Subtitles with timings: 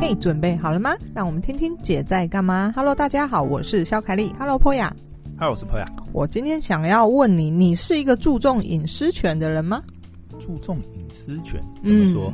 [0.00, 0.96] 嘿，准备好了吗？
[1.14, 2.72] 让我们听听姐在干嘛。
[2.74, 4.34] Hello，大家好，我是肖凯丽。
[4.38, 4.90] Hello，Poya。
[5.38, 5.86] Hello，我是 Poya。
[6.10, 9.82] 我今天想要问你，你是一个注重隐私权的人吗？
[10.38, 12.32] 注重隐私权怎么说？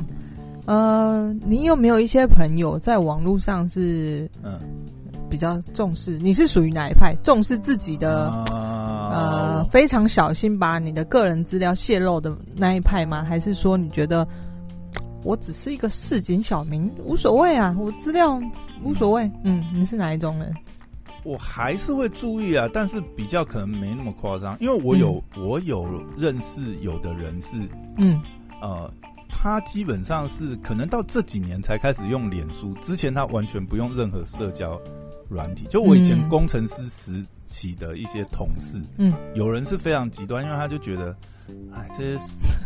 [0.67, 4.57] 嗯、呃，你有没有一些朋友在网络上是嗯
[5.29, 6.17] 比较重视？
[6.19, 7.13] 你是属于哪一派？
[7.21, 8.53] 重视自己的、uh,
[9.11, 13.25] 呃非常小心把你的个人资料泄露的那一派吗？
[13.25, 14.25] 还是说你觉得？
[15.27, 18.41] 我只是一个市井小民，无所谓啊，我资料
[18.81, 19.29] 无所谓。
[19.43, 20.55] 嗯，你是哪一种人？
[21.25, 25.85] 我还是会注意啊，但是比较可能没那么夸张，因为我有、嗯、我有
[26.15, 27.57] 认识有的人是，
[27.97, 28.21] 嗯，
[28.61, 28.89] 呃，
[29.27, 34.79] 他基本上是可能到这几年才开始用脸书，之前他完全不用任何社交
[35.29, 35.65] 软体。
[35.69, 41.15] 就我以前工程师时期的一些同事，嗯，有人是非常极端，因为他就觉得。
[41.73, 42.17] 哎，这些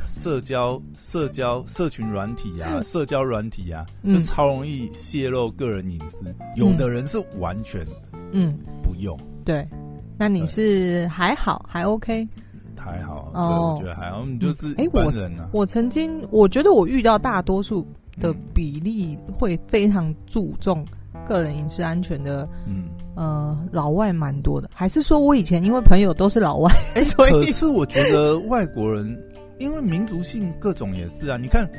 [0.03, 6.25] 社交、社交、社群软体啊，社交软体啊，就超容易泄露个人隐私。
[6.25, 6.35] 嗯。
[6.55, 7.85] 有的人是完全，
[8.31, 9.15] 嗯，不用。
[9.45, 9.69] 对，
[10.17, 12.27] 那你是还好，还 OK，
[12.75, 13.31] 还好。
[13.35, 14.25] 哦，我觉得还好。
[14.25, 15.13] 你就是哎，我。
[15.51, 17.85] 我曾经，我觉得我遇到大多数
[18.19, 20.83] 的比例会非常注重
[21.27, 22.85] 个人隐私安全的，嗯。
[23.13, 29.21] 呃，老外蛮多的，还是说我以前因为朋友都是老外，哎、欸， 所以可是我觉得外国人
[29.59, 31.69] 因为民族性各种也是啊，你看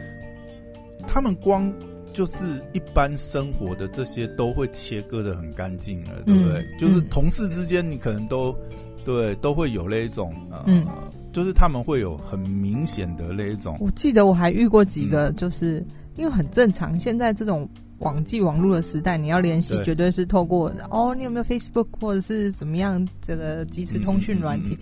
[1.06, 1.72] 他们光
[2.12, 6.60] 就是一般生活的这些都会切割的很干净了，对不对？
[6.60, 8.54] 嗯、就是同事之间你可能都
[9.02, 10.86] 对都会有那一种呃、嗯，
[11.32, 13.78] 就是他们会有很明显的那一种。
[13.80, 17.66] 我记得我还遇过几个，就是、嗯、因为很正常，现在这种。
[18.02, 24.76] 网际网络的时代，你要联系绝对是透过哦，你有没有 Facebook 或者是怎么样这个即时通讯软体？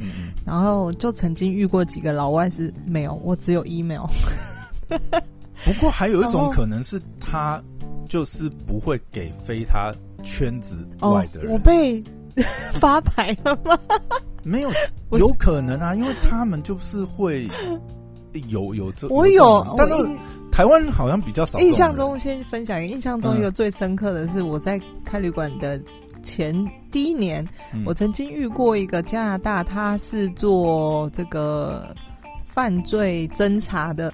[0.44, 4.06] 然后就曾经遇过几个老外是没有，我只有 email。
[5.64, 7.62] 不过还有一种可能是他
[8.08, 11.50] 就是不会给非他圈子外的人。
[11.50, 12.02] 哦、我被
[12.72, 13.78] 发牌了吗？
[14.42, 14.70] 没有，
[15.19, 17.47] 有可能啊，因为他们就是会
[18.48, 19.94] 有有这我有，但是。
[20.50, 21.59] 台湾好像比较少。
[21.61, 25.81] 印象中，先分享一个印象中一个最深刻的是，我在开旅馆的
[26.22, 26.55] 前
[26.91, 31.94] 第一年，嗯，我曾经遇过一个加拿大，他是做这个
[32.44, 34.12] 犯罪侦查的，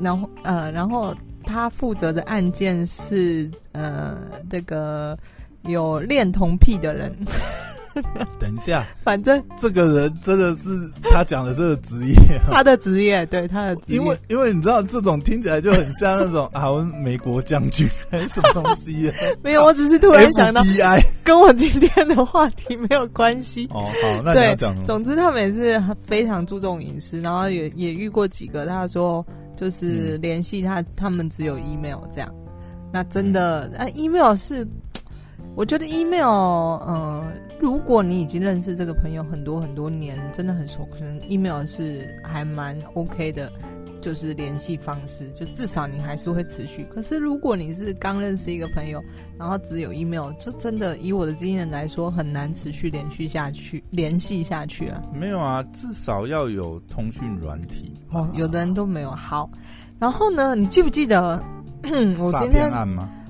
[0.00, 4.18] 然后呃，然后他负责的案件是呃，
[4.50, 5.16] 这个
[5.62, 7.14] 有恋童癖的人。
[8.40, 12.14] 等一下，反正这个人真的是他讲的这个职业，
[12.50, 16.64] 他的职业，对他的职业，因为因为你知道这种听起来就很像那种啊，
[17.02, 19.12] 美国将军还是什么东西？
[19.42, 20.62] 没有，我只是突然想到
[21.22, 23.66] 跟我今天的话题没有关系。
[23.70, 24.84] 哦，好，那你要讲。
[24.84, 29.24] 总之，他们也是非常注重隐私，然后也也遇过几个，他说
[29.56, 32.28] 就是联系他，他们只有 email 这样。
[32.92, 34.66] 那真的，啊，email 是。
[35.56, 37.22] 我觉得 email，嗯，
[37.60, 43.50] 如果你已经认识这个朋友很多很多年，真的很熟，可能 email 是还蛮 OK 的，
[44.00, 46.86] 就是联系方式，就至少你还是会持续。
[46.94, 49.02] 可是如果你是刚认识一个朋友，
[49.38, 55.00] 然后只有 email，就真的以我的经验来说，很难持续连续下去，联系下去啊。
[55.12, 57.94] 没有啊，至少要有通讯软体。
[58.10, 59.10] 哦，有的人都没有。
[59.10, 59.48] 好，
[59.98, 61.42] 然后呢，你记不记得
[62.18, 62.70] 我今天？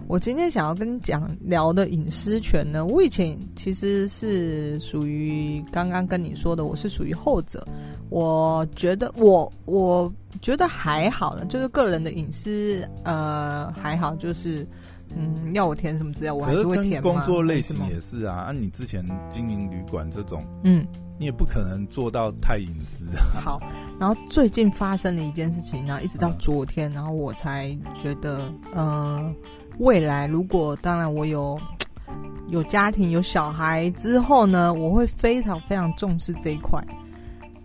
[0.06, 7.66] 我今天想要跟你讲聊的隐私权呢，我以前其实是属于刚刚跟你说的，我是属于后者。
[8.10, 14.66] 我觉得我我觉得还好了，就是个人的隐私呃还好，就是
[15.16, 17.00] 嗯要我填什么资料我还是会填。
[17.00, 20.86] 工作类型也是啊，按、啊、你之前经营旅馆这种，嗯，
[21.18, 23.40] 你也不可能做到太隐私啊。
[23.40, 23.60] 好，
[23.98, 28.84] 然后最近发生了一件事情，然后一直到昨天，然后我才觉得嗯。
[28.84, 29.34] 呃
[29.78, 31.58] 未来如果当然我有
[32.48, 36.82] 有家庭有小孩之后呢，我会非常非常重视这一块。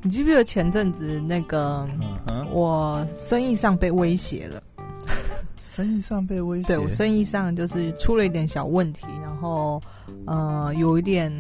[0.01, 1.87] 你记不记得前阵子那个、
[2.27, 2.47] uh-huh.
[2.49, 4.63] 我生意上被威胁了？
[5.59, 6.67] 生意上被威胁？
[6.67, 9.81] 对，我生意上就是出了一点小问题，然后
[10.25, 11.31] 呃有一点。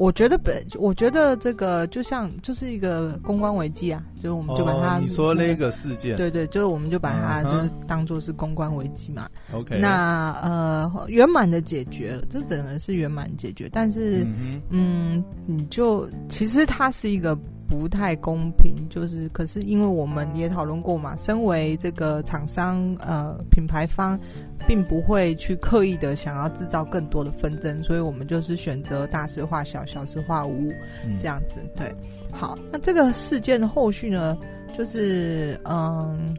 [0.00, 9.28] 我觉得本，我觉得这个就像就是一个公关危机啊，就是我们就把它、哦、你说那个事件，对对，就是我们就把它就是当做是公关危机嘛。
[9.52, 17.38] OK，那呃圆满的解决了，这整个是圆满解决，但是嗯，嗯，你就其实它是一个。
[17.70, 24.18] 不太公平，就是可是因为我们也讨论过嘛，身为这个厂商呃品牌方，
[24.66, 30.72] 并不会去刻意的想要制造更多的纷争，所以我们就是选择大事化小，小事化无，
[31.16, 31.60] 这样子。
[31.76, 31.94] 对，
[32.32, 34.36] 好，那这个事件的后续呢，
[34.76, 36.36] 就是嗯，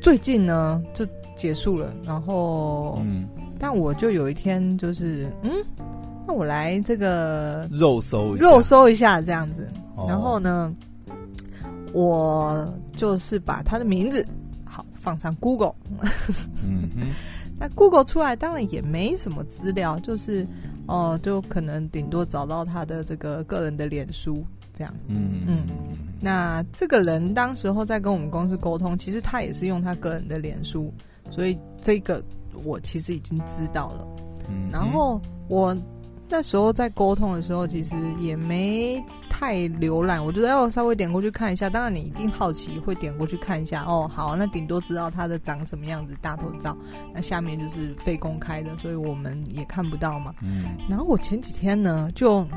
[0.00, 1.06] 最近呢，就
[1.36, 5.50] 结束了，然后，嗯，但我就有一天就是，嗯，
[6.26, 9.68] 那我来这个肉搜肉搜一下这样子，
[10.00, 10.74] 哦、然后呢，
[11.92, 12.66] 我
[12.96, 14.26] 就是把他的名字
[14.64, 15.74] 好放上 Google，
[16.64, 17.06] 嗯哼，
[17.58, 20.46] 那 Google 出来当然也没什么资料，就是
[20.86, 24.44] 哦、呃，就可能顶多找到他的这个个人的脸书。
[24.72, 25.42] 这样，嗯。
[25.46, 25.66] 嗯，
[26.20, 30.92] 那这个人当时候在跟我们公司沟通，其实他也是用他个人的脸书，
[31.30, 32.22] 所以这个
[32.64, 34.06] 我其实已经知道了。
[34.48, 35.76] 嗯，然后我
[36.30, 41.68] 那时候在沟通的时候，其实也没太浏览，我觉得要稍微点过去看一下。
[41.68, 43.82] 当然，你一定好奇，会点过去看一下。
[43.82, 46.76] 哦，好，那顶多知道他的长什么样子，大头照。
[47.12, 50.32] 那下面就是非公开的，所以我们也看不到嘛。
[50.40, 52.46] 嗯，然后我前几天呢，就。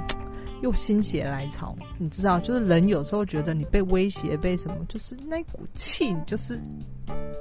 [0.61, 6.57] 又心血来潮，你知道，就是人有时候觉得你被威胁，被什么，就是那股气，就是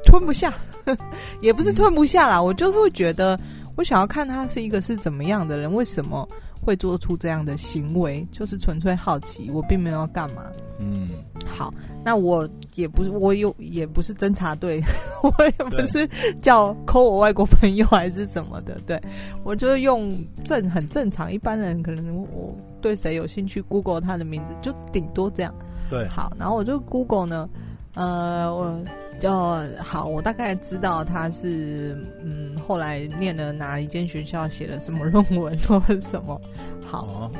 [0.02, 0.52] 吞不下，
[1.40, 2.38] 也不是吞不下啦。
[2.38, 3.38] 嗯、我就是会觉得，
[3.76, 6.28] 我想要看他是一个是怎么样的人，为什么
[6.60, 10.42] 会做出这样的行为，就是纯粹好奇，我并没有要干嘛。
[10.78, 11.08] 嗯，
[11.46, 11.72] 好，
[12.04, 14.82] 那我也不是，我有也不是侦查队，
[15.22, 16.08] 我也不是
[16.40, 19.00] 叫抠我外国朋友还是什么的，对，
[19.44, 22.56] 我就用正很正常，一般人可能我。
[22.82, 25.54] 对谁有兴趣，Google 他的名字就顶多这样。
[25.88, 27.48] 对，好，然后我就 Google 呢，
[27.94, 28.76] 呃，我
[29.20, 29.30] 就
[29.78, 36.40] 好，我大概知道他是嗯，后来念了哪一间学校，写了什么论文或者什么。
[36.84, 37.30] 好，哦、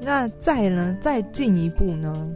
[0.00, 2.28] 那再呢，再进一步呢，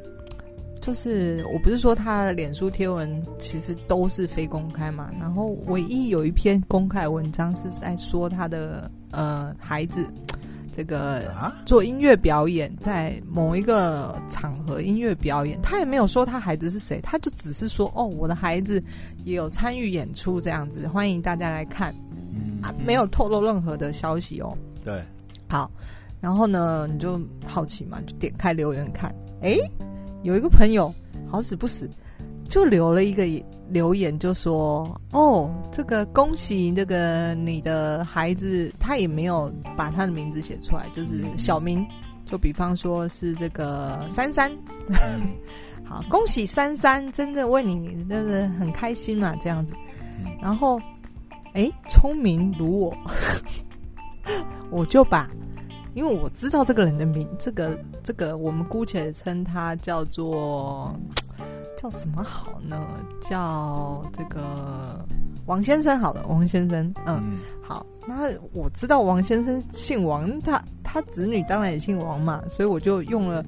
[0.81, 10.07] 就是我不是说他的脸书贴文其实都是非公开嘛，然后唯一有一篇公开文章是在说他的呃孩子。
[10.81, 11.31] 这个
[11.67, 18.83] 做音乐表演，在某一个场合音乐表演，他也没有说他孩子是谁，他就只是说哦，我的孩子
[19.25, 24.57] 也有参与演出这样子，欢迎大家来看，嗯，啊，没有透露任何的消息哦。
[24.83, 25.05] 对，
[25.51, 25.71] 好，
[26.19, 29.59] 然后呢，你就好奇嘛，就点开留言看，诶，
[30.23, 30.91] 有一个朋友
[31.29, 31.91] 好死不死
[32.49, 33.27] 就留了一个。
[33.71, 41.87] 留言就说：“哦，这个恭喜这个你的孩子，他也没有把他的名字写出来，就是小名，
[42.25, 44.51] 就比方说是这个珊珊。
[45.87, 49.73] 好，恭喜珊珊，真的为你，就是很开心嘛，这样子。
[50.43, 50.81] 然后，
[51.55, 52.97] 哎，聪明如我，
[54.71, 55.31] 我就把，
[55.95, 60.95] 因为我知道这个人的名，这个这个，我们姑且称他叫做。”
[61.81, 62.79] 叫什么好呢？
[63.23, 65.03] 叫这个
[65.47, 67.87] 王先生好了，王先生，嗯，嗯好。
[68.07, 73.43] 那我知道王先生姓王，他他子女当然也姓王嘛，所以我就用了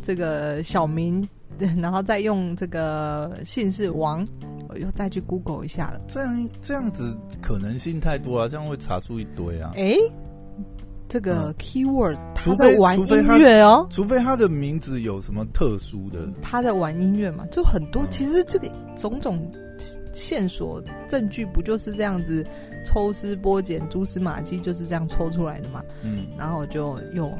[0.00, 1.28] 这个小名，
[1.76, 4.26] 然后再用这个姓氏王，
[4.70, 6.00] 我又再去 Google 一下了。
[6.08, 9.72] 这样这样子可能性太多啊，这样会查出一堆啊。
[9.76, 9.94] 哎。
[11.08, 18.04] 这个 keyword，他在玩音乐哦，除非他的名字有什么特殊的，他在玩音乐嘛，就很多。
[18.08, 19.38] 其实这个种种
[20.12, 22.44] 线索证据不就是这样子
[22.84, 25.82] 抽丝剥茧、蛛丝马迹就是这样抽出来的嘛？
[26.02, 27.30] 嗯，然后就又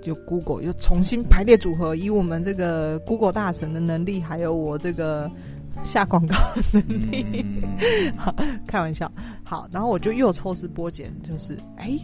[0.00, 5.28] 就 Google 又重新排列组合，以我们这个 Google 大神的能力，还有我这个
[5.82, 6.34] 下广告
[6.72, 7.44] 的能力，
[8.16, 8.32] 好
[8.66, 9.10] 开玩笑。
[9.42, 11.98] 好，然后我就又抽丝剥茧，就是哎。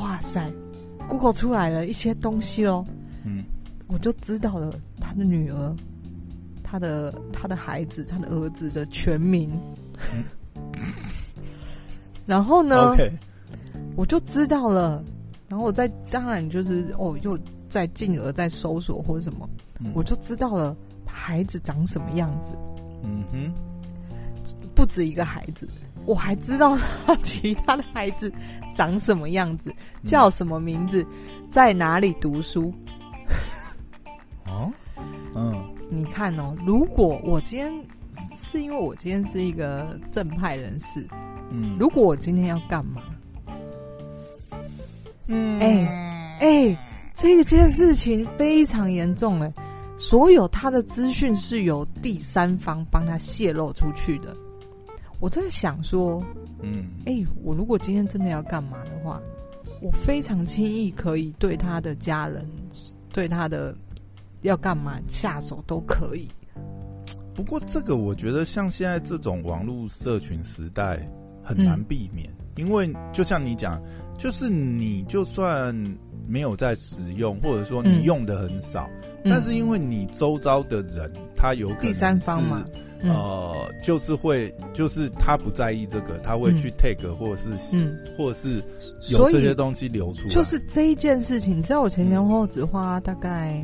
[0.00, 0.50] 哇塞
[1.08, 2.84] ，Google 出来了一些东西喽，
[3.24, 3.44] 嗯，
[3.86, 5.76] 我就知道了他的女儿，
[6.62, 9.50] 他的他的孩子，他的儿子的全名，
[10.14, 10.24] 嗯、
[12.26, 13.12] 然后呢，Okay.
[13.96, 15.04] 我就知道了，
[15.48, 19.48] 然后我再当然就是哦，又再进而再搜索或者什么，
[19.80, 20.74] 嗯、我就知道了
[21.06, 22.56] 孩子长什么样子，
[23.02, 23.52] 嗯哼，
[24.74, 25.68] 不止一个孩子。
[26.04, 28.32] 我还知道他其他的孩子
[28.74, 29.72] 长什么样子，
[30.04, 31.06] 叫什么名字，
[31.48, 32.72] 在哪里读书。
[34.46, 34.70] 哦，
[35.34, 35.54] 嗯，
[35.88, 37.72] 你看哦，如果我今天
[38.34, 41.06] 是因为我今天是一个正派人士，
[41.52, 43.02] 嗯，如果我今天要干嘛？
[45.28, 46.78] 嗯，哎哎、
[47.14, 49.52] 这件事情非常严重哎，
[49.96, 54.36] 所有他的资讯是由第三方帮他泄露出去的。
[55.22, 56.20] 我在想说，
[56.62, 59.22] 嗯，哎、欸，我如果今天真的要干嘛的话，
[59.80, 62.44] 我非常轻易可以对他的家人，
[63.12, 63.72] 对他的
[64.40, 66.28] 要干嘛下手都可以。
[67.36, 71.08] 不过这个我觉得像现在这种网络社群时代
[71.40, 73.80] 很难避免，嗯、因为就像你讲，
[74.18, 75.72] 就是你就算
[76.26, 78.90] 没有在使用，或者说你用的很少，
[79.22, 82.64] 嗯、但是因为你周遭的人他有可能是第三方嘛。
[83.04, 88.62] 呃，就是会，就是他不在意这个，他会去 take 或者是，嗯，或者是
[89.10, 90.28] 有这些东西流出来。
[90.28, 93.60] 就是这一件事情，你知道我前前后后只花大概，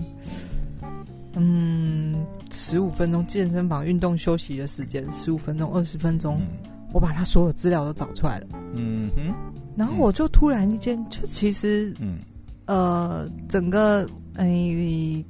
[1.35, 8.47] 嗯，十五分钟健身房运动休息的时间，十五分钟、二十分钟，嗯、我把他所有资料都找出来了。
[8.75, 9.33] 嗯哼，
[9.77, 12.19] 然后我就突然间，就其实，嗯，
[12.67, 14.05] 呃，整个，
[14.35, 15.25] 哎、欸。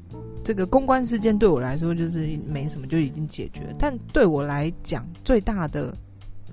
[0.49, 3.75] 这个公关事件对我来说就是没什么，就已经解决了。
[3.79, 5.95] 但对我来讲，最大的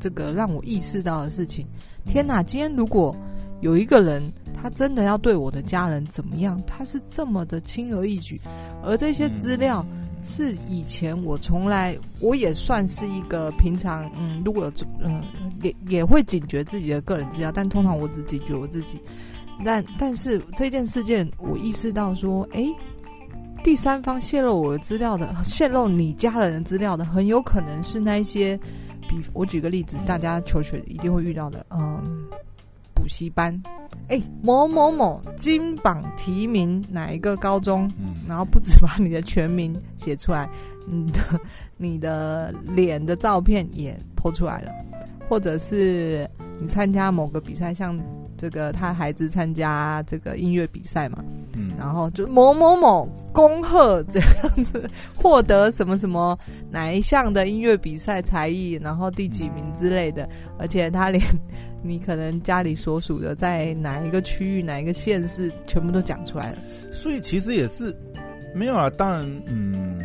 [0.01, 1.65] 这个让我意识到的事情，
[2.05, 2.43] 天哪！
[2.43, 3.15] 今天如果
[3.61, 4.21] 有一个人，
[4.53, 8.37] 他真的要对我的家人怎么样，他是这么的轻而易举，
[8.83, 9.85] 而这些资料
[10.21, 15.23] 是以前我从来，我也算是一个平常，嗯，如果有嗯
[15.63, 18.99] 也也会警觉自己的个人资料，但通常我只警觉我自己。
[19.63, 22.61] 但但是这件事件，我意识到说，哎。
[23.65, 28.55] 第三方泄露我的资料的，泄露你家人的资料的，很有可能是那一些，
[29.09, 31.99] 比我举个例子，大家求学一定会遇到的，嗯，
[32.93, 33.59] 补习班，
[34.07, 40.47] 哎、欸，某某某金榜题名哪一个高中，嗯，然后不止把你的全名写出来，
[40.85, 41.19] 你的
[41.75, 44.71] 你的脸的照片也 po 出来了，
[45.27, 46.29] 或者是
[46.59, 47.99] 你参加某个比赛，像。
[48.37, 51.23] 这个他孩子参加这个音乐比赛嘛，
[51.55, 56.37] 嗯，然后就某某某恭贺这样子获得什么什么
[56.69, 60.27] 哪一项的音乐比赛才艺，然后第几名之类的，
[60.59, 61.21] 而且他连
[61.81, 66.57] 你可能家里所属的在哪一个区域、哪一个县市，全部都讲出来了。
[66.91, 67.95] 所以其实也是
[68.53, 69.99] 没有啊，当然，嗯，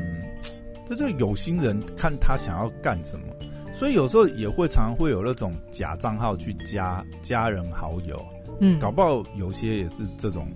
[0.88, 3.26] 这就有心人看他想要干什么。
[3.72, 8.22] 所以有时候也会常常会有那种假账号去加家人好友，
[8.60, 10.46] 嗯，搞不好有些也是这种，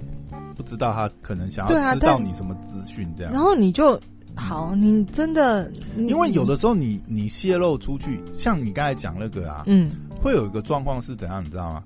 [0.57, 3.33] 不知道他可能想要知道你什么资讯这样。
[3.33, 4.01] 然后你就
[4.35, 11.83] 好，你真的，因为有的时候你你泄露出去，像你刚才讲那个啊，嗯，会有一个状况是怎样，你知道吗？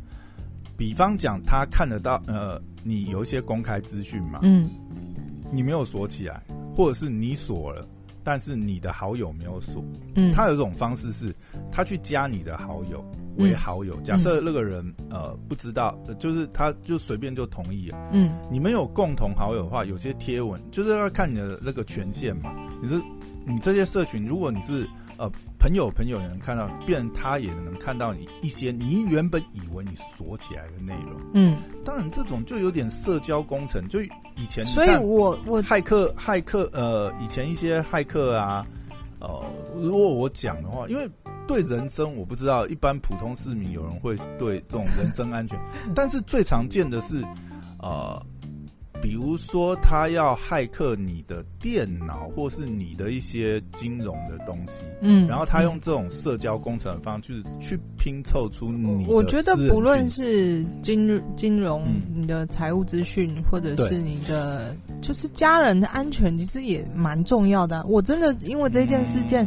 [0.76, 4.69] 比方讲他看得到，呃，你有一些公开资讯嘛，嗯，
[5.50, 6.43] 你没有锁起来，
[6.76, 7.87] 或者是你锁了。
[8.25, 9.83] 但是你的好友没有锁，
[10.14, 11.35] 嗯，他有一种方式是，
[11.73, 13.02] 他去加你的好友
[13.38, 13.95] 为好友。
[13.97, 22.52] 嗯、假设那个人呃不知道，就是他就随便就同意了，嗯，你们有共同好友的话，有些贴文就是要看你的那个权限嘛。
[22.83, 23.00] 你是
[23.47, 24.88] 你这些社群，如果你是。
[25.21, 25.28] 呃，
[25.59, 31.21] 朋友朋友也能看到，变他也能看到你一些你原本以为你锁起来的内容。
[31.35, 38.64] 嗯，当然这种就有点社交工程，就以前所以我我骇客骇客呃，以前一些骇客啊，
[39.18, 41.11] 呃，如果我讲的话，因为
[41.49, 45.59] 对人身我不知道，一般普通市民有人会对这种人身安全，
[45.97, 47.25] 但是最常见的是
[47.81, 48.23] 呃。
[49.00, 59.07] 比如说，他要骇客你的电脑，或是你的一些金融的东西，嗯，然后他用这种社交工程的方式去拼凑出你。
[59.07, 67.87] 我觉得不论是金金融、嗯、你的财务资讯，或者是你的，就是家人的安全，其实也蛮重要的。
[67.87, 69.47] 我真的因为这件事件，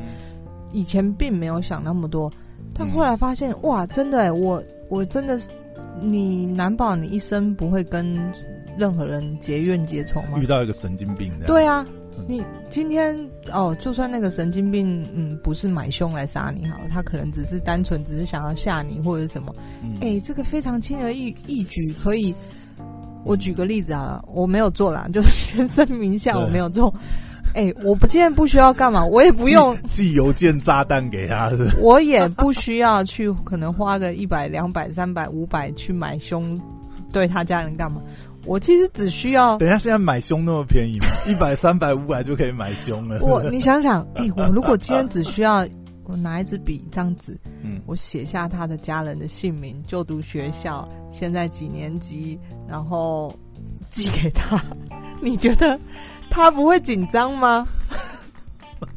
[0.71, 2.31] 以前并没有想那么多，
[2.73, 5.49] 但后来发现，哇，真的，我我真的是，
[6.01, 8.17] 你难保你一生不会跟。
[8.77, 10.39] 任何人结怨结仇吗？
[10.39, 11.85] 遇到一个神经病，对啊，
[12.25, 13.13] 你今天
[13.51, 22.33] 哦，就算那个神经病，嗯，不是买凶来杀你好了，他可能只是单纯只是想要吓你或者什么，哎、嗯欸，这个非常轻而易易举，可以。
[23.25, 26.91] 我举个例子啊，我没有做啦，就是先声明一下我没有做。
[27.53, 36.59] 哎、欸，我不见不需要干嘛，我也不用寄邮件炸弹给他是， 我也不需要去可能花个一百、两百、三百、五百去买凶，
[37.11, 38.01] 对他家人干嘛？
[38.45, 41.05] 我其实只需要等一下，现在买凶那么便宜吗？
[41.29, 43.19] 一百、三百、五百就可以买凶了。
[43.21, 45.67] 我你想想，哎、欸，我如果今天只需要
[46.05, 53.31] 我拿一支笔、这样子，嗯，我写下他的家人的姓名、就读学校、现在几年级，然后
[53.91, 54.59] 寄给他，
[55.21, 55.79] 你觉得
[56.31, 57.67] 他不会紧张吗？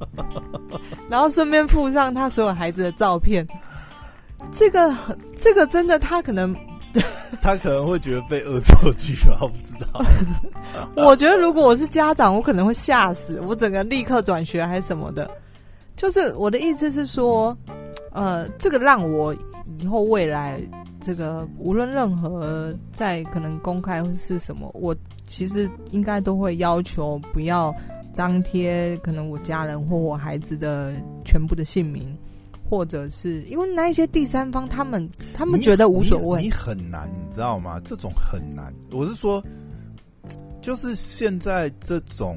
[1.10, 3.46] 然后顺便附上他所有孩子的照片，
[4.52, 4.94] 这个
[5.38, 6.56] 这个真的，他可能。
[7.42, 10.00] 他可能会觉得被恶作剧吧，我不知道。
[11.04, 15.28] 我觉得如果我是家长，我可能会吓死，我整个立刻转学还是什么的。
[15.96, 17.56] 就是我的意思是说，
[18.12, 19.34] 呃，这个让我
[19.78, 20.60] 以后未来
[21.00, 24.94] 这个无论任何在可能公开或是什么，我
[25.26, 27.74] 其实应该都会要求不要
[28.12, 30.92] 张贴可能我家人或我孩子的
[31.24, 32.16] 全部的姓名。
[32.66, 37.78] 或者是因为那一些第三方，他们他们觉得无所谓，你很难，你知道吗？
[37.84, 38.72] 这种很难。
[38.90, 39.40] 我是说，
[40.62, 42.36] 就是现在这种，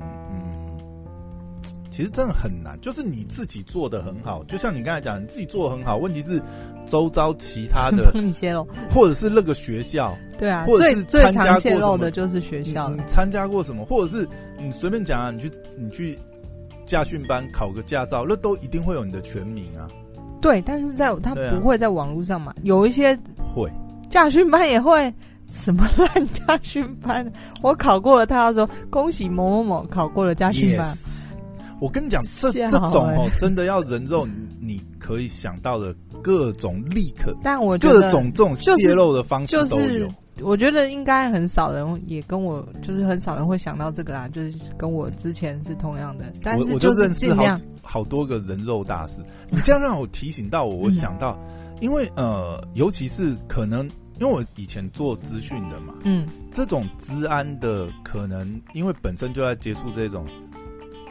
[1.98, 2.80] 其实真的很难。
[2.80, 6.40] 就是你自己做的很好，就像你刚才讲，你自己做的很好，问题是
[6.86, 12.88] 周遭其他的帮你泄露，或者是那个学校，对啊，或者是最最常泄露的就是学校。
[12.92, 13.84] 你参加过什么？
[13.84, 16.16] 或者是你随便讲啊，你去你去
[16.86, 19.90] 驾训班考个驾照，那都一定会有你的全名啊。
[20.40, 23.18] 对，但是在他不会在网络上嘛，有一些
[23.56, 23.68] 会
[24.08, 25.12] 驾训班也会。
[25.50, 27.26] 什么烂驾训班？
[27.62, 30.96] 我考过了，他要说恭喜某某某考过了驾训班。
[31.80, 34.28] 我跟你讲，这这种哦，真的要人肉，
[34.60, 39.88] 你可以想到的各种立刻，但我各种这种泄露的方式都有。
[39.88, 40.10] 就是、
[40.42, 44.28] 我觉得应该很少人也跟我，就是很少人会想到这个啦。
[44.28, 47.44] 就是跟我之前是同样的，但我就认识好
[47.84, 49.22] 好多个人肉大师。
[49.50, 51.40] 你这样让我提醒到我，我想到，
[51.80, 53.90] 因为呃，尤其是可能。
[54.20, 60.26] 因为我以前做资讯的嘛，嗯，这种治安的可能，因为本身就在接触这种，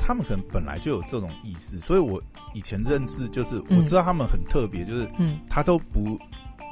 [0.07, 2.23] 他们可能本来就有这种意识，所以我
[2.55, 6.17] 以前认识就是我知道他们很特别，就是嗯，他都不，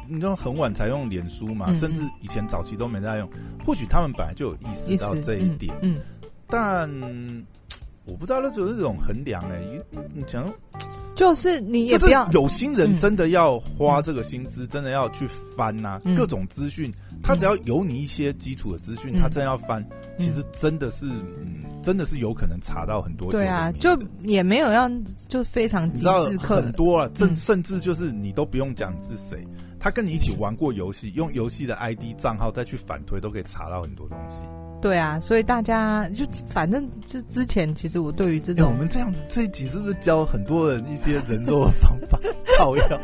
[0.09, 3.29] 你知道很晚才用脸书嘛，甚至以前早期都没在用，
[3.67, 5.99] 或许他们本来就有意识到这一点，嗯，
[6.47, 6.88] 但
[8.04, 9.61] 我不知道那种是这种衡量哎，
[10.14, 10.52] 你讲。
[11.14, 16.92] 就是你也不要有心人真的要花这个心思，真的要去翻呐、啊，嗯、各种资讯，
[17.23, 23.30] 他只要有你一些基础的资讯，嗯、他真的要翻，嗯、其实真的是，嗯，真的是有可能查到很多。
[23.30, 24.90] 对啊，就也没有要
[25.28, 29.46] 就非常机智课很多啊，甚甚至就是你都不用讲是谁，
[29.78, 34.42] 他跟你一起玩过游戏，用游戏的 ID 账号再去反推，都可以查到很多东西。
[34.85, 42.21] 对啊，所以大家就反正就之前，其实我对于这种、欸，我们这样子这一集是不是教很多人一些人肉的方法？
[42.59, 43.00] 靠药。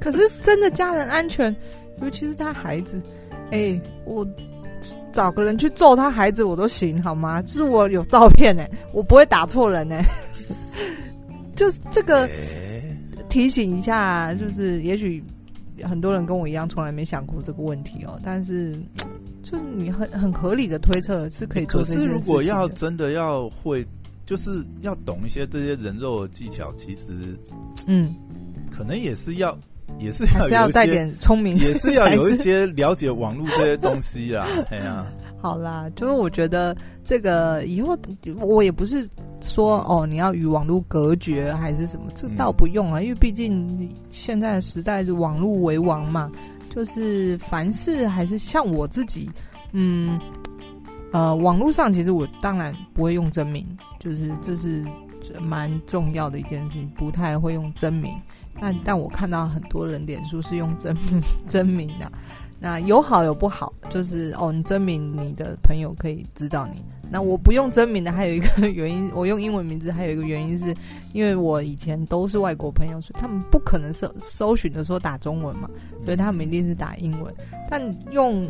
[0.00, 1.54] 可是真的家人安全，
[2.02, 3.00] 尤其是他孩子，
[3.52, 4.26] 哎、欸，我
[5.12, 7.40] 找个人去揍他孩子我都行，好吗？
[7.40, 10.06] 就是我有照片哎、欸，我不会打错人哎、欸，
[11.54, 12.28] 就是这个
[13.28, 15.22] 提醒一下，就是也许
[15.84, 18.76] 很多人跟我一样，从来没想过这个问题哦、喔，但是。
[19.48, 21.80] 就是你很很合理的推测是可以做。
[21.82, 23.86] 可是如果要真的要会，
[24.26, 27.38] 就是要懂一些这些人肉的技巧，其实，
[27.86, 28.12] 嗯，
[28.72, 29.56] 可能也是要，
[30.00, 34.48] 也是要，还是要带点聪明，也是要有一些了解网络这些东西啦。
[34.68, 35.06] 哎呀，
[35.40, 37.96] 好啦，就是我觉得这个以后
[38.40, 39.08] 我也不是
[39.40, 46.32] 说哦，你要与网络隔绝还是什么，这倒不用啊，因为毕竟现在的时代是网络为王嘛。
[46.76, 49.30] 就是凡事还是像我自己，
[49.72, 50.20] 嗯，
[51.10, 53.66] 呃，网络上其实我当然不会用真名，
[53.98, 54.84] 就是这是
[55.40, 58.12] 蛮重要的一件事情，不太会用真名。
[58.60, 60.94] 但但我看到很多人脸书是用真
[61.48, 62.12] 真名的，
[62.60, 66.84] 那有好有不好，就是哦，你真名你的朋友可以知道你。
[67.08, 70.74] 那我不用真名的，还有一个 原因，我用英文名字，还有一个原因是，
[71.12, 75.70] 因为我以前都是外国朋友，所以他们不可能搜搜寻的时候打中文嘛，
[76.02, 77.32] 所以他们一定是打英文。
[77.70, 78.48] 但用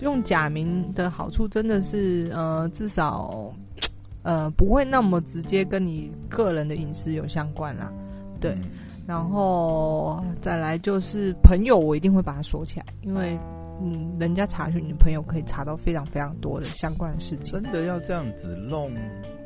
[0.00, 3.52] 用假名的好处，真的是呃，至少
[4.22, 7.92] 呃不会那么直接跟你个人的隐私有相关啦。
[8.40, 8.56] 对，
[9.06, 13.38] 然后再来就是朋友，我一定会把它锁起来，因为。
[13.84, 17.52] 嗯，人家查询你的朋友可以查到非常非常多的相关的事情。
[17.52, 18.90] 真的要这样子弄，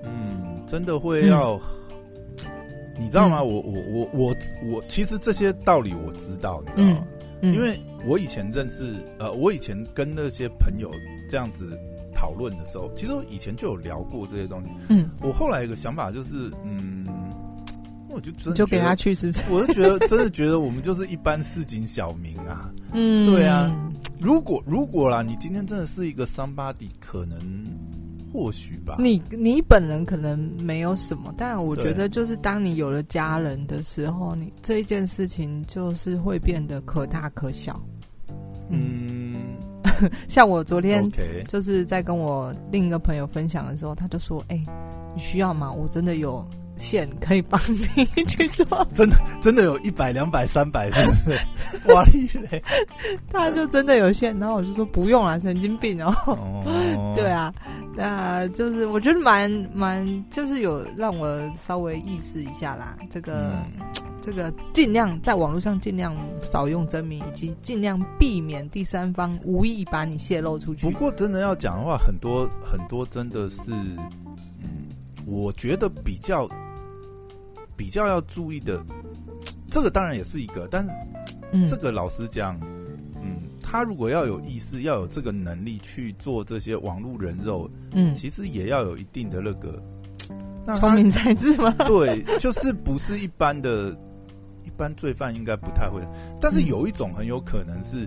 [0.05, 3.41] 嗯，真的会要，嗯、 你知道吗？
[3.41, 4.35] 嗯、我我我我
[4.73, 7.07] 我，其实这些道理我知道，你知道吗？
[7.41, 10.91] 因为我以前认识，呃，我以前跟那些朋友
[11.31, 11.79] 这样子
[12.13, 14.71] 讨论的时候，其实我以前就有聊过这些东西。
[14.89, 17.07] 嗯，我后来有个想法就是，嗯，
[18.09, 19.43] 我就真的就给他去，是不是？
[19.55, 22.69] 我就觉得真的觉得我们就是一般市井小民啊。
[22.93, 23.73] 嗯，对啊。
[24.21, 27.39] 如果如果啦，你今天真的是一个 somebody，可能
[28.33, 28.97] 或许吧。
[28.99, 37.81] 你你本人可能没有什么，但我觉得就是当你有了家人的时候，你这一件事情就是会变得可大可小。
[38.71, 39.57] 嗯，
[40.01, 41.09] 嗯 像我昨天
[41.47, 44.67] 就是在跟我另一个朋友分享的时候，他就说：“哎、欸，
[45.15, 45.71] 你需要吗？
[45.73, 46.47] 我真的有。”
[46.79, 48.65] 线可以帮你去做，
[48.95, 50.97] 真的真的有一百两百三百的，
[51.95, 52.63] 哇嘞！
[53.31, 56.15] 他就真的有线，然后我就说不用了，神经病哦。
[56.27, 57.53] 哦 对啊，
[57.97, 62.97] 那就是我觉得蛮蛮，就是有让我稍微意识一下啦。
[63.11, 63.85] 这个、嗯、
[64.21, 70.89] 这个尽量在网络上尽量少用真名，以及尽量避免第三方无意把你泄露出去。
[70.89, 73.97] 不过真的要讲的话，很多很多真的是，嗯，
[75.27, 76.49] 我觉得比较。
[77.79, 78.85] 比较要注意的，
[79.71, 82.59] 这个当然也是一个，但是这个老实讲，
[83.23, 89.81] 嗯，他如果要有意识，要有这个能力去做这些网络人肉，嗯，其实也要有一定的那个
[90.77, 91.73] 聪明才智吗？
[91.87, 93.97] 对，就是不是一般的，
[94.67, 96.03] 一般罪犯应该不太会。
[96.41, 98.05] 但是有一种很有可能是，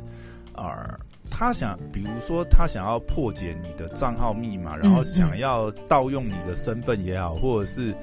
[0.54, 1.00] 啊、呃，
[1.32, 7.96] 他想，比如说他想要破解你的账号密码，然后想要盗用你的身份也好，或者是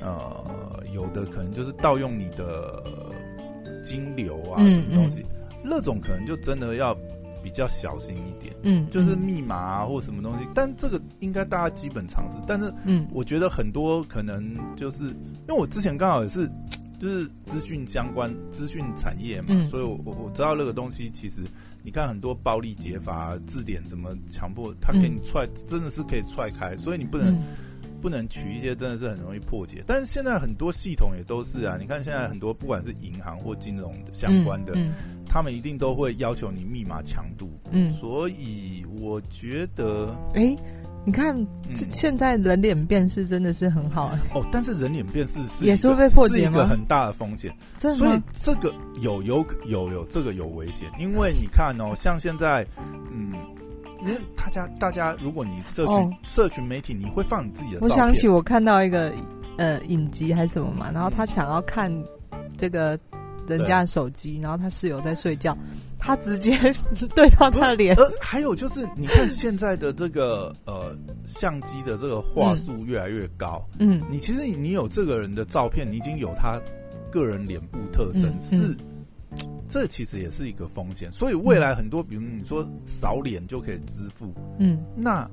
[0.00, 0.44] 呃，
[0.96, 2.82] 有的可能就是盗用你的
[3.84, 5.24] 金流啊，什么东西，
[5.62, 6.96] 那种可能就真的要。
[7.42, 12.38] 比较小心一点，嗯，就是密码啊或什么东西，但这个应该大家基本常识。
[12.44, 16.50] 但是，嗯，我觉得很多可能就是因为我之前刚好也是，
[16.98, 21.42] 就是资讯相关、资讯产业嘛，所以我我我知道那个东西，其实
[21.84, 27.32] 你看很多暴力解法字典怎么强迫他给你踹，真的是可以踹开，所以你不能。
[28.06, 31.76] 不能取一些真的是很容易破解，但是现在很多系统也都是啊。
[31.76, 37.50] 你看现在很多不管是银行或金融相关的，嗯嗯、他们一定都会要求你密码强度。
[37.72, 40.58] 嗯，所以我觉得，哎、欸，
[41.04, 46.52] 你看、嗯、现在人脸辨识真的是很好、欸、哦，但是人脸辨识是也是会被破解吗？
[46.52, 52.64] 是一个很大的风险，所以这个有有有有这个有危险，因为你看哦，像现在，
[53.10, 53.25] 嗯。
[54.06, 57.90] 因为大家，大家，如果你社群、哦、社群媒体，你会放你自己的照片。
[57.90, 59.12] 我想起我看到一个
[59.58, 61.92] 呃影集还是什么嘛，然后他想要看
[62.56, 62.98] 这个
[63.48, 65.56] 人家的手机，然后他室友在睡觉，
[65.98, 66.56] 他直接
[67.14, 67.96] 对到他的脸。
[67.96, 76.60] 呃，还有就是，你看现在的这个呃相机的这个画素越来越高，嗯，你其实你有这个人的照片，你已经有他
[77.10, 78.76] 个人脸部特征、嗯嗯、是。
[79.68, 85.28] 这其实也是一个风险，所以未来很多，比如你说扫脸就可以支付，嗯，那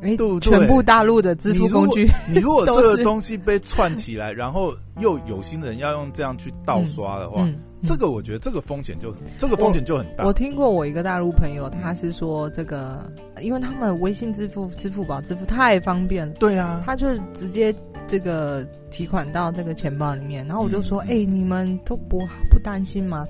[0.00, 7.44] 哎，都全部大陆的支付工具，你如果 这个东西被串起来，然后又有心人要用这样去盗刷的话，
[7.82, 10.24] 这个我觉得这个风险就这个风险就很大。
[10.24, 17.74] 我听过我一个大陆朋友，他是说这个，因为他们微信支付、支付宝支付太方便了，对啊，他就是直接
[18.06, 23.24] 这个提款到这个钱包里面，然后我就说，哎，你们都不不担心吗？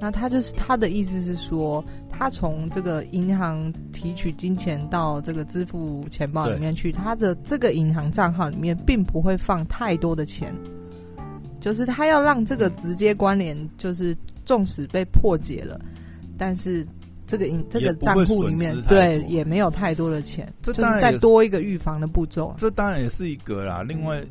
[0.00, 10.54] 那他就是他的意思是说，他从这个银行提取金钱到这个支付钱包里面去，他的这个银行账号里面并不会放太多的钱，
[11.60, 15.78] 就是他要让这个直接关联，就是纵使被破解了，
[16.38, 16.86] 但是
[17.26, 22.54] 这个银这个账户里面对也没有太多的钱，这就是再多一个预防的步骤。
[22.56, 24.22] 这当然也是一个啦，另外。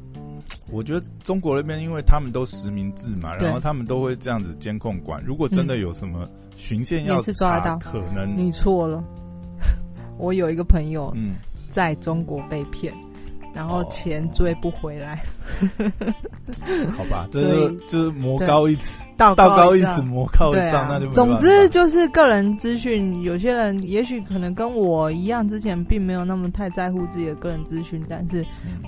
[0.71, 5.23] 我觉得中国那边，因为他们都实名制嘛，然后他们都会这样子监控管。
[5.23, 9.03] 如果真的有什么巡线要查，嗯、可能你错了。
[10.17, 11.35] 我有一个朋友，嗯，
[11.71, 12.93] 在中国被骗。
[13.59, 15.21] 然后钱追不回来，
[16.95, 23.21] 好吧， 这是就是魔高一尺，道高一尺，魔高一丈，那就总之就是个人资讯。
[23.21, 28.45] 有些人也许可能跟我一样，之前并没有那么太在乎自己的个人资讯，但是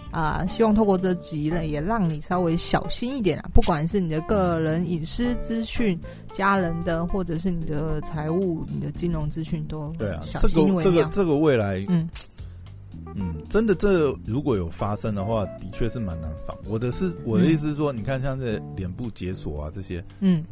[0.10, 3.50] 啊，希望透过这集呢，也让你稍微小心一点啊。
[3.54, 6.00] 不管是你的个人隐私资讯、
[6.32, 10.80] 家人的，或者是你的财务、你的金融资讯，都对啊，小心。
[10.80, 12.08] 这个这个未来，嗯。
[13.15, 16.56] 嗯，真的，这如果有发生的话，的确是蛮难防。
[16.67, 20.43] 我的是我的意思是说，嗯、你看像这脸部解锁啊这些，嗯，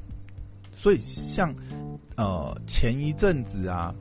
[0.72, 1.54] 所以像
[2.17, 3.93] 呃前一阵子啊，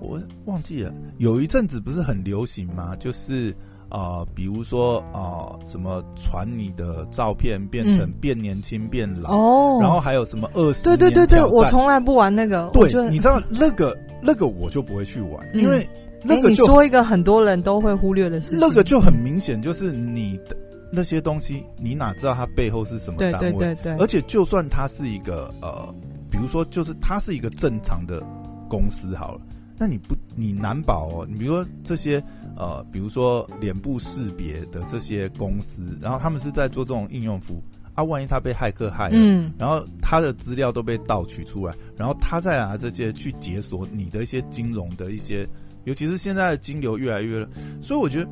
[0.00, 2.96] 我忘记了，有一阵子不是很流行吗？
[2.96, 3.50] 就是
[3.88, 12.70] 啊、呃，比如说啊、呃，什么传你的照片变成变年轻变老哦，然后还有什么二十，对对对对，我从来不玩那个。
[12.72, 15.86] 对，你知道那个那个我就不会去玩，嗯、因为。
[16.22, 20.56] 那个、说一个很多人都会忽略的事情，那个就很明显，就是你的
[20.92, 23.38] 那些东西，你哪知道它背后是什么单位？
[23.38, 23.96] 对对对对。
[23.96, 25.94] 而且，就算它是一个呃，
[26.30, 28.22] 比如说，就是它是一个正常的
[28.68, 29.40] 公司好了，
[29.78, 31.26] 那你不，你难保哦。
[31.30, 32.22] 你比如说这些
[32.56, 37.62] 呃，比如说脸部识别的这些公司，然后他们是在做这种应用服务
[37.94, 45.48] 啊，万一他被骇客害了，嗯，然后他的资料都被盗取出来，然后他再拿这些去解锁你的一些金融的一些。
[45.84, 47.48] 尤其是现在的金流越来越了，
[47.80, 48.30] 所以我觉得，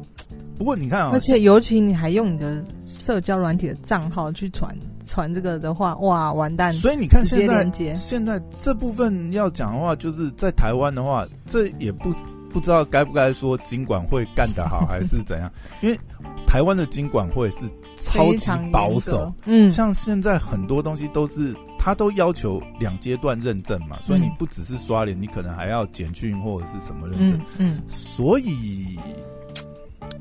[0.58, 6.72] 不过你看啊，而且尤其你还用你的社交软体的账号去传传这个的话，哇，完蛋！
[6.72, 12.12] 所以你看现在现在这部分要讲的话，就是在台湾的话，这也不
[12.52, 15.50] 不知道该不该说金管会干得好还是怎样，
[15.82, 15.98] 因为
[16.46, 17.58] 台湾的金管会是
[17.96, 21.54] 超级保守，嗯，像现在很多东西都是。
[21.79, 27.38] 他都要求两阶段认证嘛，所以你不只是刷脸，你可能还要简讯或者是什么认证。
[27.57, 28.99] 嗯，嗯，所以，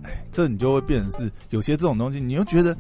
[0.04, 2.72] 哎，这你就会变成是有些这种东西，你又觉得，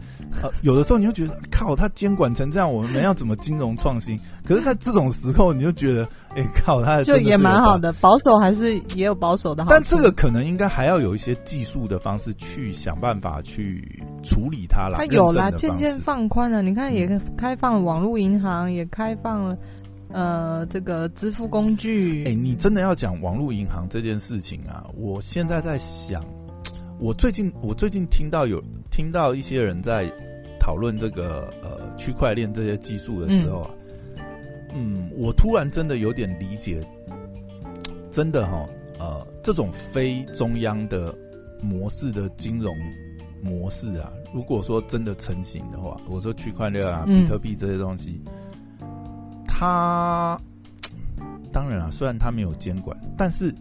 [0.41, 4.19] 呃，有的时候你又觉得，靠，他监管成这样，我们要怎么金融创新？
[4.45, 9.69] 可是，在这种时候，你就觉得，哎，靠，他就也蛮好的，保守还是也有保守的好。
[9.69, 14.97] 但这个可能应该还要有一些技术的方式去想办法去处理它啦。
[14.97, 16.61] 它有啦，渐渐放宽了。
[16.61, 19.57] 你看，也开放了网络银行，也开放了。
[20.09, 24.85] 呃，这个支付工具，哎、欸，你真的要讲网络银行这件事情啊？
[24.95, 26.23] 我现在在想，
[26.99, 30.11] 我最近我最近听到有听到一些人在
[30.59, 33.69] 讨论这个呃区块链这些技术的时候啊，
[34.73, 36.85] 嗯，嗯，我突然真的有点理解，
[38.11, 38.67] 真的哈，
[38.99, 41.13] 呃，这种非中央的
[41.61, 42.75] 模式的金融
[43.43, 48.21] 模式啊，如果说真的成型的话，我说区块链啊、比特币这些东西。
[48.25, 48.33] 嗯
[49.59, 50.39] 他
[51.51, 53.51] 当然啊，虽然它没有监管，但是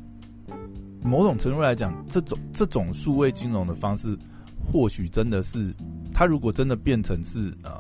[1.06, 4.16] 某种程度来讲，这种这种数位金融的方式，
[4.70, 5.72] 或许真的是，
[6.12, 7.72] 它如果真的变成是呃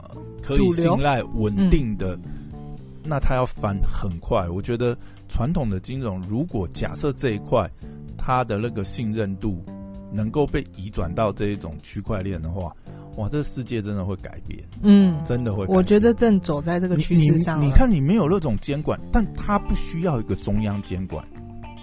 [0.42, 4.48] 可以信赖、稳定的，嗯、那它要翻很快。
[4.48, 4.96] 我觉得
[5.28, 7.68] 传统的金融，如果假设这一块
[8.16, 9.64] 它的那个信任度
[10.12, 12.72] 能够被移转到这一种区块链的话。
[13.16, 15.76] 哇，这个世界真的会改变，嗯，真的会改变。
[15.78, 17.58] 我觉得正走在这个趋势上。
[17.58, 21.26] 你看，你没有那种监管，但它不需要一个中央监管，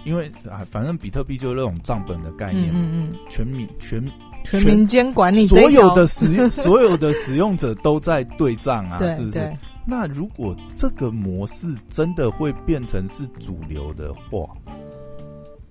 [0.04, 4.04] 因为啊，反正比特币就是那种账本的概念，嗯嗯，全民全
[4.44, 9.56] 全民监管你，所有的使用 所有的使用者都在对账啊，是不是？
[9.86, 14.48] 那如果这个模式真的会变成是主流的话，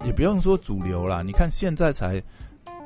[0.05, 2.21] 也不用说主流啦，你看现在才。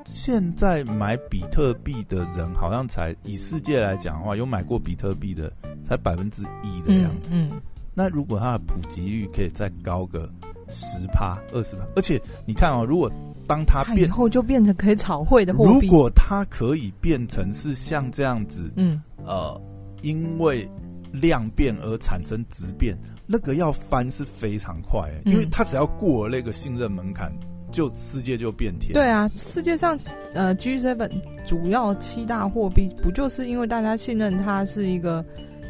[0.09, 5.51] 现在买比特币的人好像才以世界来讲的话，有买过比特币的
[5.85, 7.31] 才百分之一的样子。
[7.31, 7.61] 嗯，嗯，
[7.93, 10.29] 那如果它的普及率可以再高个
[10.69, 13.11] 十趴、二十趴，而且你看哦，如果
[13.47, 19.59] 当它变以后就变成可以炒汇的货币，如果它可以变成是像这样子，嗯，呃，
[20.01, 20.69] 因为
[21.11, 27.31] 量变而产生质变，那个要翻是非常快，因为它只要过了那个信任门槛。
[27.69, 28.93] 就世界就变天。
[28.93, 29.99] 对啊，世界上
[30.33, 31.11] 呃 G7
[31.45, 35.23] 主要七大货币，不就是因为大家信任它是一个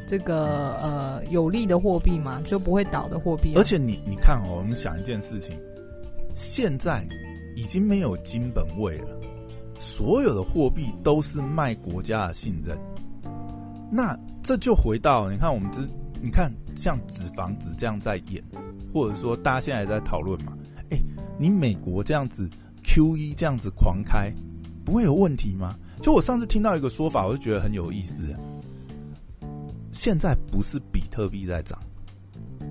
[0.07, 3.53] 这个呃有利的货币嘛，就不会倒的货币。
[3.55, 5.55] 而且你你看哦，我们想一件事情，
[6.33, 7.05] 现在
[7.55, 9.19] 已经没有金本位了，
[9.79, 12.77] 所有的货币都是卖国家的信任。
[13.91, 15.81] 那这就回到你看我们这，
[16.21, 18.43] 你看像纸房子这样在演，
[18.93, 20.53] 或者说大家现在在讨论嘛。
[21.39, 22.49] 你美国这样子
[22.83, 24.33] QE 这样子狂开，
[24.83, 25.75] 不会有问题吗？
[26.01, 28.35] 就我上次听到一个说法，我就觉得很有意思。
[29.91, 31.77] 现在不是比特币在涨，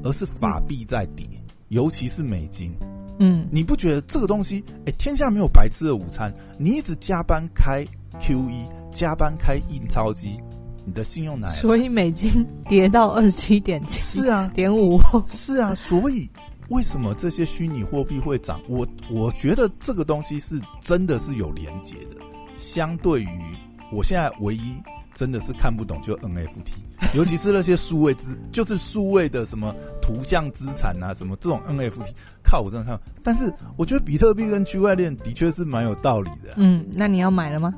[0.05, 1.26] 而是法币在跌，
[1.68, 2.72] 尤其是美金。
[3.18, 4.64] 嗯，你不觉得这个东西？
[4.87, 6.33] 哎，天下没有白吃的午餐。
[6.59, 7.87] 你一直加班开
[8.20, 10.38] QE，加班开印钞机，
[10.85, 11.48] 你的信用哪？
[11.50, 16.31] 所以美金跌到二十七点七，是啊，点五，是啊，所以。
[16.68, 18.61] 为什么这些虚拟货币会涨？
[18.68, 22.16] 我我觉得这个东西是真的是有连结的。
[22.57, 23.57] 相对于
[23.92, 24.83] 我现在唯一
[25.14, 26.72] 真的是看不懂，就 NFT，
[27.14, 32.98] 尤其是那些数位资，就是数位的什么图像资产啊，什么这种 NFT，靠我真的看。
[33.22, 36.54] 但是我觉得比特币跟区块链的确是蛮有道理的。
[36.56, 37.74] 嗯，那你要买了吗？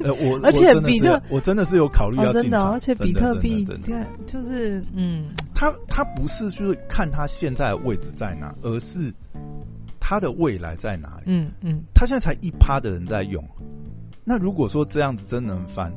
[0.00, 5.26] 呃，我 而且比特，我真的是有考虑要进场，而且比特币，看，就是嗯。
[5.56, 9.12] 它它不是说看它现在的位置在哪，而是
[10.00, 11.22] 它的未来在哪里。
[11.26, 13.42] 嗯嗯，它现在才一趴的人在用，
[14.24, 15.92] 那如果说这样子真能翻，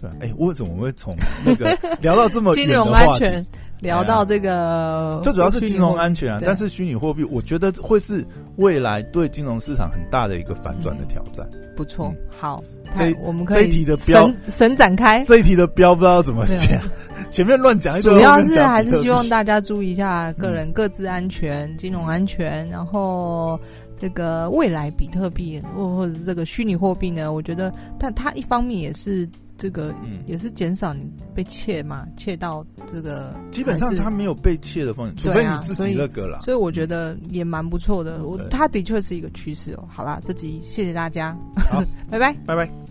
[0.00, 3.44] 对，哎、欸，为什么会从那个 聊到这么金融安全？
[3.80, 6.40] 聊到这个，最主要是金融安全啊。
[6.44, 11.48] 但是虚拟货币，我觉得会是未来对金融市场很大的一个反转的挑战。
[11.76, 12.60] 不错，好，
[12.96, 16.76] 这我们可以这一题的标神展开，这一题的标不知道怎么写，
[17.30, 18.12] 前面乱讲一堆。
[18.12, 23.56] 主要是还是希望大家注意一下个人各自安全、金融安全，然后
[23.94, 29.28] 这个未来比特币或或者是这个虚拟货币呢，我觉得，但它一方面也是。
[29.58, 29.94] 这个
[30.24, 36.40] 也是减少你被窃嘛，窃到这个基本上他没有被窃的风险，除非你自己那个了。
[36.42, 39.84] 所以我觉得也蛮不错的，我它的确是一个趋势哦。
[39.88, 41.36] 好啦，这集谢谢大家，
[41.70, 42.87] 好， 拜拜，拜拜。